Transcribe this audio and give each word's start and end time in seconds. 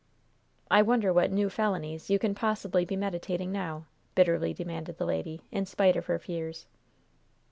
"I 0.71 0.81
wonder 0.81 1.13
what 1.13 1.31
new 1.31 1.47
felonies 1.47 2.09
you 2.09 2.17
can 2.17 2.33
possibly 2.33 2.85
be 2.85 2.95
meditating 2.95 3.51
now?" 3.51 3.85
bitterly 4.15 4.51
demanded 4.51 4.97
the 4.97 5.05
lady, 5.05 5.41
in 5.51 5.67
spite 5.67 5.95
of 5.95 6.07
her 6.07 6.17
fears. 6.17 6.65